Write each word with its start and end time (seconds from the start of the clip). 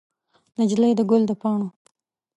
نجلۍ 0.59 0.91
د 0.97 1.01
ګل 1.09 1.23
د 1.29 1.31
پاڼو 1.41 1.67